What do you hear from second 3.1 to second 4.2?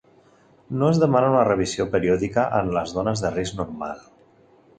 de risc normal.